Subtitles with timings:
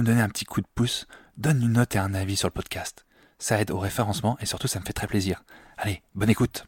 [0.00, 1.06] Me donner un petit coup de pouce,
[1.36, 3.04] donne une note et un avis sur le podcast.
[3.38, 5.42] Ça aide au référencement et surtout ça me fait très plaisir.
[5.76, 6.66] Allez, bonne écoute.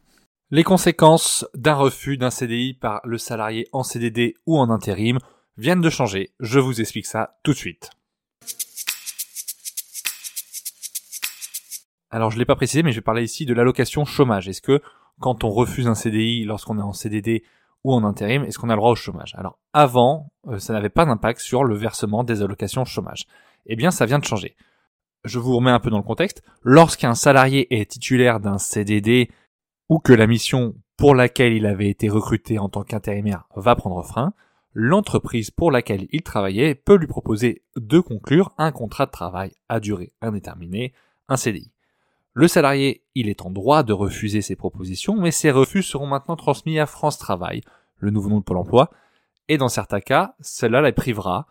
[0.50, 5.18] Les conséquences d'un refus d'un CDI par le salarié en CDD ou en intérim
[5.56, 6.32] viennent de changer.
[6.40, 7.90] Je vous explique ça tout de suite.
[12.10, 14.48] Alors je l'ai pas précisé, mais je vais parler ici de l'allocation chômage.
[14.48, 14.80] Est-ce que
[15.20, 17.42] quand on refuse un CDI lorsqu'on est en CDD
[17.84, 19.34] ou en intérim, est-ce qu'on a le droit au chômage?
[19.36, 23.26] Alors avant, euh, ça n'avait pas d'impact sur le versement des allocations chômage.
[23.66, 24.56] Eh bien, ça vient de changer.
[25.24, 26.42] Je vous remets un peu dans le contexte.
[26.62, 29.30] Lorsqu'un salarié est titulaire d'un CDD
[29.88, 34.04] ou que la mission pour laquelle il avait été recruté en tant qu'intérimaire va prendre
[34.04, 34.32] fin,
[34.72, 39.80] l'entreprise pour laquelle il travaillait peut lui proposer de conclure un contrat de travail à
[39.80, 40.92] durée indéterminée,
[41.28, 41.72] un CDI.
[42.36, 46.34] Le salarié, il est en droit de refuser ces propositions, mais ces refus seront maintenant
[46.34, 47.62] transmis à France Travail,
[47.98, 48.90] le nouveau nom de Pôle emploi,
[49.46, 51.46] et dans certains cas, cela la privera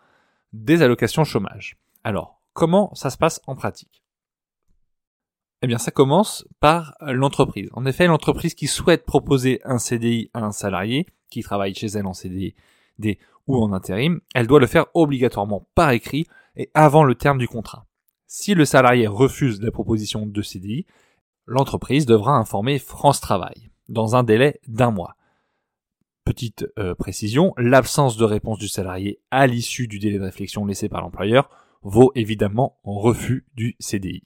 [0.52, 1.78] des allocations chômage.
[2.04, 4.02] Alors, comment ça se passe en pratique?
[5.62, 7.70] Eh bien, ça commence par l'entreprise.
[7.72, 12.06] En effet, l'entreprise qui souhaite proposer un CDI à un salarié qui travaille chez elle
[12.06, 12.54] en CDI
[13.46, 17.48] ou en intérim, elle doit le faire obligatoirement par écrit et avant le terme du
[17.48, 17.86] contrat.
[18.36, 20.86] Si le salarié refuse la proposition de CDI,
[21.46, 25.14] l'entreprise devra informer France Travail dans un délai d'un mois.
[26.24, 30.88] Petite euh, précision, l'absence de réponse du salarié à l'issue du délai de réflexion laissé
[30.88, 31.48] par l'employeur
[31.82, 34.24] vaut évidemment refus du CDI.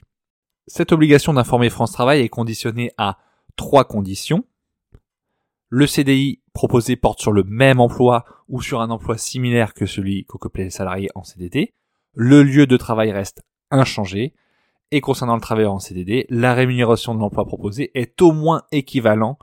[0.67, 3.19] Cette obligation d'informer France Travail est conditionnée à
[3.57, 4.47] trois conditions.
[5.69, 10.25] Le CDI proposé porte sur le même emploi ou sur un emploi similaire que celui
[10.25, 11.75] qu'occupait le salarié en CDD.
[12.15, 14.35] Le lieu de travail reste inchangé.
[14.91, 19.39] Et concernant le travailleur en CDD, la rémunération de l'emploi proposé est au moins équivalent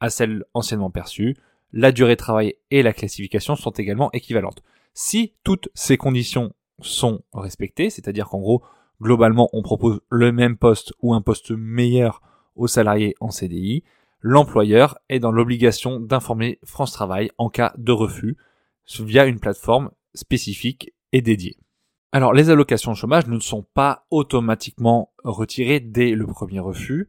[0.00, 1.36] à celle anciennement perçue.
[1.72, 4.62] La durée de travail et la classification sont également équivalentes.
[4.94, 8.62] Si toutes ces conditions sont respectées, c'est-à-dire qu'en gros,
[9.00, 12.22] globalement, on propose le même poste ou un poste meilleur
[12.56, 13.84] aux salariés en CDI,
[14.20, 18.36] l'employeur est dans l'obligation d'informer France Travail en cas de refus
[19.00, 21.58] via une plateforme spécifique et dédiée.
[22.10, 27.08] Alors, les allocations de chômage ne sont pas automatiquement retirées dès le premier refus.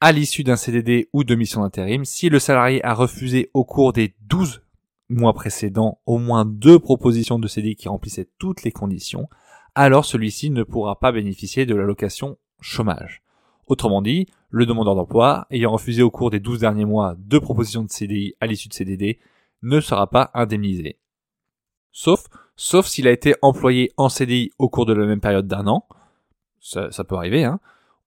[0.00, 3.92] À l'issue d'un CDD ou de mission d'intérim, si le salarié a refusé au cours
[3.92, 4.62] des 12
[5.08, 9.28] mois précédents au moins deux propositions de CDI qui remplissaient toutes les conditions,
[9.74, 13.22] alors celui-ci ne pourra pas bénéficier de l'allocation chômage.
[13.66, 17.82] Autrement dit, le demandeur d'emploi, ayant refusé au cours des 12 derniers mois deux propositions
[17.82, 19.18] de CDI à l'issue de CDD,
[19.62, 20.98] ne sera pas indemnisé.
[21.92, 22.26] Sauf,
[22.60, 25.86] sauf s'il a été employé en CDI au cours de la même période d'un an,
[26.60, 27.58] ça, peut arriver, hein,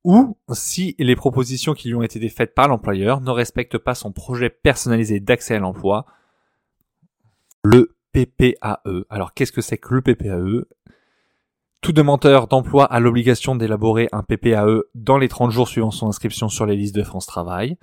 [0.04, 4.12] ou si les propositions qui lui ont été faites par l'employeur ne respectent pas son
[4.12, 6.06] projet personnalisé d'accès à l'emploi,
[7.64, 9.06] le PPAE.
[9.10, 10.68] Alors qu'est-ce que c'est que le PPAE
[11.82, 16.48] tout demandeur d'emploi a l'obligation d'élaborer un PPAE dans les 30 jours suivant son inscription
[16.48, 17.76] sur les listes de France Travail.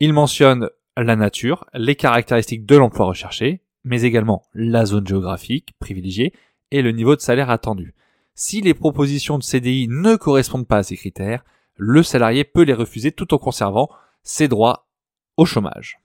[0.00, 6.32] Il mentionne la nature, les caractéristiques de l'emploi recherché, mais également la zone géographique privilégiée
[6.70, 7.94] et le niveau de salaire attendu.
[8.34, 11.44] Si les propositions de CDI ne correspondent pas à ces critères,
[11.76, 13.88] le salarié peut les refuser tout en conservant
[14.22, 14.88] ses droits
[15.36, 16.00] au chômage.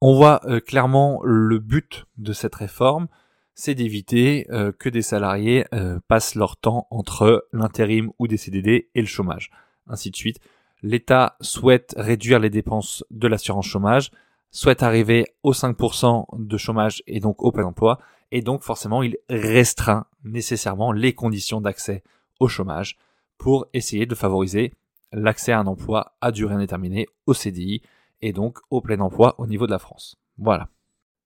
[0.00, 3.06] On voit euh, clairement le but de cette réforme,
[3.54, 8.88] c'est d'éviter euh, que des salariés euh, passent leur temps entre l'intérim ou des CDD
[8.94, 9.50] et le chômage,
[9.86, 10.40] ainsi de suite.
[10.82, 14.10] L'État souhaite réduire les dépenses de l'assurance chômage,
[14.52, 17.98] souhaite arriver au 5% de chômage et donc au plein emploi,
[18.30, 22.04] et donc forcément il restreint nécessairement les conditions d'accès
[22.38, 22.96] au chômage
[23.38, 24.72] pour essayer de favoriser
[25.12, 27.82] l'accès à un emploi à durée indéterminée au CDI
[28.20, 30.16] et donc au plein emploi au niveau de la France.
[30.38, 30.68] Voilà.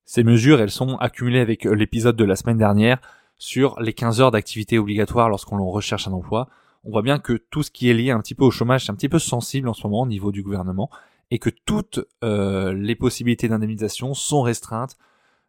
[0.04, 3.00] Ces mesures, elles sont accumulées avec l'épisode de la semaine dernière
[3.38, 6.48] sur les 15 heures d'activité obligatoire lorsqu'on recherche un emploi.
[6.84, 8.92] On voit bien que tout ce qui est lié un petit peu au chômage, c'est
[8.92, 10.90] un petit peu sensible en ce moment au niveau du gouvernement
[11.30, 14.96] et que toutes euh, les possibilités d'indemnisation sont restreintes.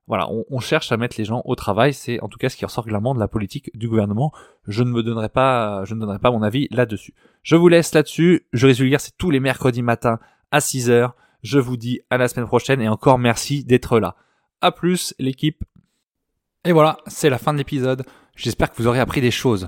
[0.08, 2.64] Voilà, on, cherche à mettre les gens au travail, c'est en tout cas ce qui
[2.64, 4.32] ressort clairement de la politique du gouvernement.
[4.66, 7.14] Je ne me donnerai pas, je ne donnerai pas mon avis là-dessus.
[7.44, 8.48] Je vous laisse là-dessus.
[8.54, 10.20] Je résulte c'est tous les mercredis matins
[10.52, 11.14] à 6 heures.
[11.44, 14.16] Je vous dis à la semaine prochaine et encore merci d'être là.
[14.62, 15.62] À plus l'équipe.
[16.64, 18.06] Et voilà, c'est la fin de l'épisode.
[18.38, 19.68] J'espère que vous aurez appris des choses.